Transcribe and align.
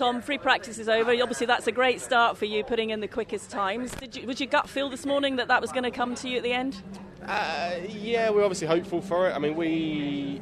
Tom, 0.00 0.22
free 0.22 0.38
practice 0.38 0.78
is 0.78 0.88
over. 0.88 1.10
Obviously, 1.10 1.46
that's 1.46 1.66
a 1.66 1.72
great 1.72 2.00
start 2.00 2.38
for 2.38 2.46
you, 2.46 2.64
putting 2.64 2.88
in 2.88 3.00
the 3.00 3.06
quickest 3.06 3.50
times. 3.50 3.94
Did 3.96 4.16
you, 4.16 4.26
was 4.26 4.40
your 4.40 4.46
gut 4.46 4.66
feel 4.66 4.88
this 4.88 5.04
morning 5.04 5.36
that 5.36 5.48
that 5.48 5.60
was 5.60 5.72
going 5.72 5.82
to 5.84 5.90
come 5.90 6.14
to 6.14 6.26
you 6.26 6.38
at 6.38 6.42
the 6.42 6.54
end? 6.54 6.82
Uh, 7.26 7.72
yeah, 7.86 8.30
we're 8.30 8.42
obviously 8.42 8.66
hopeful 8.66 9.02
for 9.02 9.28
it. 9.28 9.34
I 9.34 9.38
mean, 9.38 9.56
we 9.56 10.40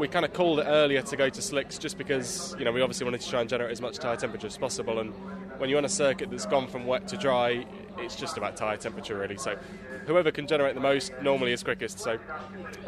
we 0.00 0.08
kind 0.08 0.24
of 0.24 0.32
called 0.32 0.58
it 0.58 0.64
earlier 0.66 1.02
to 1.02 1.14
go 1.14 1.28
to 1.28 1.42
slicks 1.42 1.76
just 1.76 1.98
because 1.98 2.56
you 2.58 2.64
know 2.64 2.72
we 2.72 2.80
obviously 2.80 3.04
wanted 3.04 3.20
to 3.20 3.28
try 3.28 3.42
and 3.42 3.50
generate 3.50 3.70
as 3.70 3.82
much 3.82 3.98
tyre 3.98 4.16
temperature 4.16 4.46
as 4.46 4.56
possible. 4.56 4.98
And 4.98 5.12
when 5.58 5.68
you're 5.68 5.78
on 5.78 5.84
a 5.84 5.90
circuit 5.90 6.30
that's 6.30 6.46
gone 6.46 6.66
from 6.66 6.86
wet 6.86 7.06
to 7.08 7.18
dry, 7.18 7.66
it's 7.98 8.16
just 8.16 8.38
about 8.38 8.56
tyre 8.56 8.78
temperature 8.78 9.18
really. 9.18 9.36
So 9.36 9.58
whoever 10.06 10.30
can 10.30 10.46
generate 10.46 10.74
the 10.74 10.80
most 10.80 11.12
normally 11.22 11.52
is 11.52 11.62
quickest. 11.62 11.98
So 11.98 12.18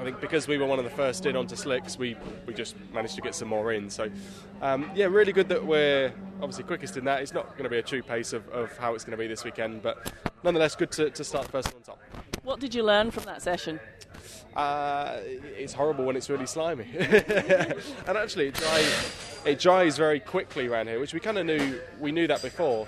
I 0.01 0.05
think 0.05 0.23
because 0.23 0.49
we 0.49 0.57
were 0.57 0.65
one 0.65 0.79
of 0.79 0.87
the 0.87 0.91
first 0.91 1.27
in 1.27 1.37
onto 1.37 1.55
slicks, 1.55 1.99
we 1.99 2.17
we 2.47 2.55
just 2.55 2.77
managed 2.95 3.17
to 3.17 3.21
get 3.21 3.35
some 3.35 3.49
more 3.49 3.73
in. 3.73 3.91
So 3.91 4.11
um, 4.63 4.91
yeah, 4.95 5.05
really 5.05 5.33
good 5.33 5.51
that 5.51 5.65
we're 5.65 6.15
obviously 6.41 6.65
quickest 6.65 6.97
in 6.97 7.05
that. 7.05 7.21
It's 7.21 7.35
not 7.35 7.51
going 7.53 7.65
to 7.65 7.71
be 7.71 7.79
a 7.79 7.83
true 7.83 8.03
pace 8.03 8.33
of, 8.33 8.49
of 8.49 8.75
how 8.79 8.95
it's 8.95 9.05
going 9.05 9.19
to 9.19 9.23
be 9.23 9.27
this 9.27 9.45
weekend, 9.45 9.83
but 9.83 10.11
nonetheless, 10.43 10.75
good 10.75 10.91
to, 10.93 11.11
to 11.11 11.25
start 11.25 11.47
first 11.49 11.75
on 11.75 11.83
top. 11.83 12.01
What 12.43 12.59
did 12.59 12.75
you 12.75 12.83
learn 12.83 13.11
from 13.11 13.25
that 13.25 13.43
session? 13.43 13.79
Uh, 14.55 15.19
it's 15.57 15.73
horrible 15.73 16.05
when 16.05 16.17
it's 16.17 16.29
really 16.29 16.47
slimy, 16.47 16.87
and 16.99 18.19
actually 18.19 18.49
it 18.49 18.55
dries, 18.55 19.13
it 19.45 19.59
dries 19.59 19.97
very 19.97 20.21
quickly 20.21 20.69
around 20.69 20.89
here, 20.89 21.01
which 21.01 21.15
we 21.15 21.21
kind 21.21 21.39
of 21.39 21.47
knew. 21.47 21.81
We 22.01 22.13
knew 22.13 22.27
that 22.27 22.43
before, 22.43 22.87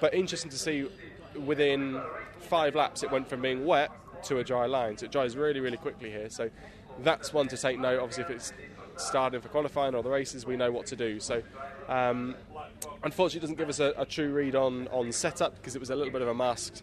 but 0.00 0.14
interesting 0.14 0.50
to 0.50 0.58
see. 0.58 0.88
Within 1.46 2.02
five 2.40 2.74
laps, 2.74 3.04
it 3.04 3.10
went 3.10 3.28
from 3.28 3.40
being 3.40 3.64
wet 3.64 3.92
to 4.24 4.40
a 4.40 4.44
dry 4.44 4.66
line, 4.66 4.98
so 4.98 5.06
it 5.06 5.12
dries 5.12 5.36
really, 5.36 5.60
really 5.60 5.76
quickly 5.76 6.10
here. 6.10 6.28
So 6.28 6.50
that's 7.02 7.32
one 7.32 7.48
to 7.48 7.56
take 7.56 7.78
note. 7.78 8.00
Obviously, 8.00 8.24
if 8.24 8.30
it's 8.30 8.52
starting 8.96 9.40
for 9.40 9.48
qualifying 9.48 9.94
or 9.94 10.02
the 10.02 10.10
races, 10.10 10.44
we 10.44 10.56
know 10.56 10.70
what 10.70 10.86
to 10.86 10.96
do. 10.96 11.20
So, 11.20 11.42
um, 11.88 12.34
unfortunately, 13.02 13.38
it 13.38 13.42
doesn't 13.42 13.58
give 13.58 13.68
us 13.68 13.80
a, 13.80 13.94
a, 13.96 14.04
true 14.04 14.32
read 14.32 14.54
on, 14.54 14.88
on 14.88 15.12
setup 15.12 15.56
because 15.56 15.76
it 15.76 15.78
was 15.78 15.90
a 15.90 15.96
little 15.96 16.12
bit 16.12 16.22
of 16.22 16.28
a 16.28 16.34
masked 16.34 16.82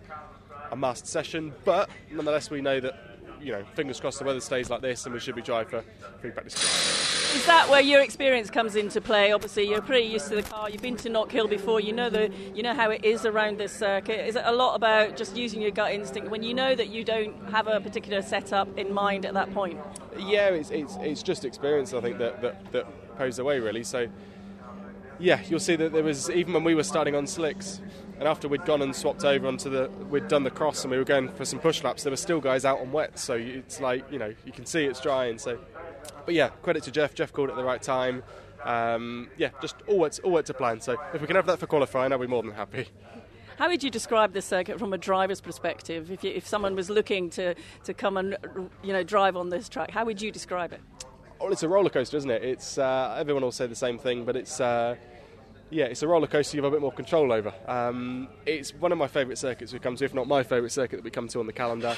a 0.71 0.75
masked 0.75 1.07
session. 1.07 1.53
But 1.63 1.89
nonetheless, 2.11 2.49
we 2.49 2.61
know 2.61 2.79
that 2.79 3.06
you 3.41 3.51
know, 3.51 3.63
fingers 3.75 3.99
crossed 3.99 4.19
the 4.19 4.25
weather 4.25 4.39
stays 4.39 4.69
like 4.69 4.81
this 4.81 5.05
and 5.05 5.13
we 5.13 5.19
should 5.19 5.35
be 5.35 5.41
dry 5.41 5.63
for 5.63 5.83
free 6.21 6.31
practice. 6.31 6.55
Is 7.35 7.45
that 7.45 7.69
where 7.69 7.81
your 7.81 8.01
experience 8.01 8.49
comes 8.49 8.75
into 8.75 9.01
play? 9.01 9.31
Obviously, 9.31 9.67
you're 9.67 9.81
pretty 9.81 10.07
used 10.07 10.29
to 10.29 10.35
the 10.35 10.43
car. 10.43 10.69
You've 10.69 10.81
been 10.81 10.95
to 10.97 11.09
Knockhill 11.09 11.49
before. 11.49 11.79
You 11.79 11.93
know 11.93 12.09
the, 12.09 12.31
you 12.55 12.63
know 12.63 12.73
how 12.73 12.89
it 12.89 13.03
is 13.03 13.25
around 13.25 13.59
this 13.59 13.73
circuit. 13.73 14.27
Is 14.27 14.35
it 14.35 14.43
a 14.45 14.51
lot 14.51 14.75
about 14.75 15.17
just 15.17 15.35
using 15.35 15.61
your 15.61 15.71
gut 15.71 15.91
instinct 15.91 16.29
when 16.29 16.41
you 16.41 16.53
know 16.53 16.73
that 16.73 16.87
you 16.87 17.03
don't 17.03 17.35
have 17.49 17.67
a 17.67 17.79
particular 17.81 18.21
setup 18.21 18.77
in 18.77 18.93
mind 18.93 19.25
at 19.25 19.33
that 19.33 19.53
point? 19.53 19.79
Yeah, 20.17 20.49
it's 20.49 20.71
it's, 20.71 20.95
it's 21.01 21.21
just 21.21 21.45
experience. 21.45 21.93
I 21.93 22.01
think 22.01 22.17
that 22.17 22.41
that, 22.41 22.71
that 22.71 23.17
posed 23.17 23.37
the 23.37 23.43
way 23.43 23.59
really. 23.59 23.83
So 23.83 24.07
yeah, 25.19 25.41
you'll 25.47 25.59
see 25.59 25.75
that 25.75 25.93
there 25.93 26.03
was 26.03 26.29
even 26.29 26.53
when 26.53 26.63
we 26.63 26.75
were 26.75 26.83
starting 26.83 27.15
on 27.15 27.27
slicks, 27.27 27.81
and 28.19 28.27
after 28.27 28.47
we'd 28.47 28.65
gone 28.65 28.81
and 28.81 28.95
swapped 28.95 29.23
over 29.25 29.47
onto 29.47 29.69
the, 29.69 29.89
we'd 30.09 30.27
done 30.27 30.43
the 30.43 30.51
cross 30.51 30.83
and 30.83 30.91
we 30.91 30.97
were 30.97 31.03
going 31.03 31.29
for 31.33 31.45
some 31.45 31.59
push 31.59 31.83
laps. 31.83 32.03
There 32.03 32.11
were 32.11 32.17
still 32.17 32.39
guys 32.39 32.65
out 32.65 32.79
on 32.79 32.91
wet, 32.91 33.19
so 33.19 33.35
it's 33.35 33.79
like 33.79 34.11
you 34.11 34.19
know 34.19 34.33
you 34.45 34.51
can 34.51 34.65
see 34.65 34.85
it's 34.85 35.01
drying. 35.01 35.37
So, 35.37 35.59
but 36.25 36.33
yeah, 36.33 36.49
credit 36.61 36.83
to 36.83 36.91
Jeff. 36.91 37.13
Jeff 37.13 37.33
called 37.33 37.49
at 37.49 37.55
the 37.55 37.63
right 37.63 37.81
time. 37.81 38.23
Um, 38.63 39.29
yeah, 39.37 39.49
just 39.61 39.75
all 39.87 39.99
wet, 39.99 40.19
all 40.23 40.31
wet 40.31 40.45
to 40.47 40.53
plan. 40.53 40.81
So 40.81 40.97
if 41.13 41.21
we 41.21 41.27
can 41.27 41.35
have 41.35 41.45
that 41.45 41.59
for 41.59 41.67
qualifying, 41.67 42.11
I'll 42.11 42.19
be 42.19 42.27
more 42.27 42.43
than 42.43 42.51
happy. 42.51 42.87
How 43.57 43.69
would 43.69 43.81
you 43.81 43.89
describe 43.89 44.33
the 44.33 44.41
circuit 44.41 44.77
from 44.77 44.93
a 44.93 44.99
driver's 44.99 45.41
perspective? 45.41 46.11
If, 46.11 46.23
you, 46.23 46.31
if 46.31 46.45
someone 46.45 46.75
was 46.75 46.91
looking 46.91 47.31
to, 47.31 47.55
to 47.85 47.93
come 47.93 48.17
and 48.17 48.37
you 48.83 48.93
know 48.93 49.03
drive 49.03 49.35
on 49.35 49.49
this 49.49 49.67
track, 49.67 49.91
how 49.91 50.05
would 50.05 50.21
you 50.21 50.31
describe 50.31 50.73
it? 50.73 50.81
Well, 51.39 51.51
it's 51.51 51.63
a 51.63 51.69
roller 51.69 51.89
coaster, 51.89 52.17
isn't 52.17 52.29
it? 52.29 52.43
It's 52.43 52.77
uh, 52.77 53.15
everyone 53.17 53.43
will 53.43 53.51
say 53.51 53.67
the 53.67 53.75
same 53.75 53.99
thing, 53.99 54.25
but 54.25 54.35
it's 54.35 54.59
uh, 54.59 54.95
yeah, 55.69 55.85
it's 55.85 56.01
a 56.01 56.07
roller 56.07 56.25
coaster 56.25 56.57
you 56.57 56.63
have 56.63 56.71
a 56.71 56.75
bit 56.75 56.81
more 56.81 56.91
control 56.91 57.31
over. 57.31 57.53
Um, 57.67 58.27
it's 58.45 58.73
one 58.73 58.91
of 58.91 58.97
my 58.97 59.07
favourite 59.07 59.37
circuits 59.37 59.71
we 59.71 59.79
come 59.79 59.95
to, 59.97 60.05
if 60.05 60.13
not 60.13 60.27
my 60.27 60.41
favourite 60.41 60.71
circuit 60.71 60.97
that 60.97 61.03
we 61.03 61.11
come 61.11 61.27
to 61.29 61.39
on 61.39 61.45
the 61.45 61.53
calendar. 61.53 61.95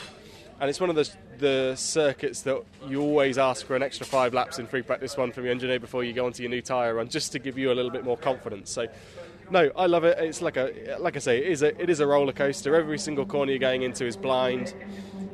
And 0.59 0.69
it's 0.69 0.81
one 0.81 0.89
of 0.89 0.97
the, 0.97 1.09
the 1.37 1.75
circuits 1.77 2.41
that 2.41 2.61
you 2.89 3.01
always 3.01 3.37
ask 3.37 3.65
for 3.65 3.77
an 3.77 3.83
extra 3.83 4.05
five 4.05 4.33
laps 4.33 4.59
in 4.59 4.67
free 4.67 4.81
practice 4.81 5.15
one 5.15 5.31
from 5.31 5.45
your 5.45 5.51
engineer 5.53 5.79
before 5.79 6.03
you 6.03 6.11
go 6.11 6.25
onto 6.25 6.43
your 6.43 6.49
new 6.49 6.61
tyre 6.61 6.95
run, 6.95 7.07
just 7.07 7.31
to 7.31 7.39
give 7.39 7.57
you 7.57 7.71
a 7.71 7.75
little 7.75 7.91
bit 7.91 8.03
more 8.03 8.17
confidence. 8.17 8.69
So, 8.69 8.87
no, 9.49 9.71
I 9.77 9.85
love 9.85 10.03
it. 10.03 10.17
It's 10.19 10.41
like 10.41 10.57
a 10.57 10.97
like 10.99 11.15
I 11.15 11.19
say, 11.19 11.37
it 11.37 11.47
is 11.47 11.61
a 11.61 11.81
it 11.81 11.89
is 11.89 12.01
a 12.01 12.07
roller 12.07 12.33
coaster. 12.33 12.75
Every 12.75 12.99
single 12.99 13.25
corner 13.25 13.53
you're 13.53 13.59
going 13.59 13.83
into 13.83 14.05
is 14.05 14.17
blind 14.17 14.73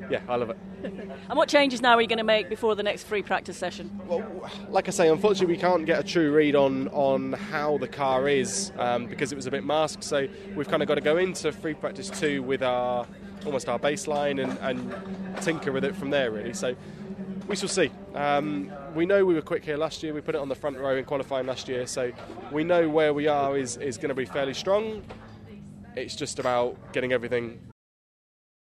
yeah, 0.09 0.21
I 0.27 0.35
love 0.35 0.49
it. 0.49 0.57
and 0.83 1.37
what 1.37 1.49
changes 1.49 1.81
now 1.81 1.95
are 1.95 2.01
you 2.01 2.07
going 2.07 2.17
to 2.17 2.23
make 2.23 2.49
before 2.49 2.75
the 2.75 2.83
next 2.83 3.03
free 3.03 3.23
practice 3.23 3.57
session? 3.57 3.99
Well, 4.07 4.49
like 4.69 4.87
I 4.87 4.91
say, 4.91 5.09
unfortunately, 5.09 5.55
we 5.55 5.59
can't 5.59 5.85
get 5.85 5.99
a 5.99 6.03
true 6.03 6.31
read 6.31 6.55
on 6.55 6.87
on 6.89 7.33
how 7.33 7.77
the 7.77 7.87
car 7.87 8.27
is 8.27 8.71
um, 8.77 9.07
because 9.07 9.31
it 9.31 9.35
was 9.35 9.47
a 9.47 9.51
bit 9.51 9.63
masked. 9.63 10.03
So 10.03 10.27
we've 10.55 10.67
kind 10.67 10.81
of 10.81 10.87
got 10.87 10.95
to 10.95 11.01
go 11.01 11.17
into 11.17 11.51
free 11.51 11.73
practice 11.73 12.09
two 12.09 12.43
with 12.43 12.61
our 12.61 13.07
almost 13.45 13.69
our 13.69 13.79
baseline 13.79 14.43
and, 14.43 14.57
and 14.59 15.41
tinker 15.43 15.71
with 15.71 15.83
it 15.83 15.95
from 15.95 16.09
there, 16.09 16.31
really. 16.31 16.53
So 16.53 16.75
we 17.47 17.55
shall 17.55 17.69
see. 17.69 17.91
Um, 18.13 18.71
we 18.95 19.05
know 19.05 19.23
we 19.23 19.33
were 19.33 19.41
quick 19.41 19.63
here 19.63 19.77
last 19.77 20.01
year. 20.03 20.13
We 20.13 20.21
put 20.21 20.35
it 20.35 20.41
on 20.41 20.49
the 20.49 20.55
front 20.55 20.77
row 20.77 20.95
in 20.95 21.05
qualifying 21.05 21.47
last 21.47 21.67
year, 21.67 21.85
so 21.85 22.11
we 22.51 22.63
know 22.63 22.89
where 22.89 23.13
we 23.13 23.27
are 23.27 23.57
is, 23.57 23.77
is 23.77 23.97
going 23.97 24.09
to 24.09 24.15
be 24.15 24.25
fairly 24.25 24.53
strong. 24.53 25.03
It's 25.95 26.15
just 26.15 26.39
about 26.39 26.91
getting 26.91 27.13
everything 27.13 27.59